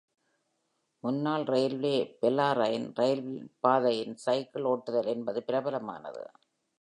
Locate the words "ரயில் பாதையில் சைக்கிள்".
2.95-4.63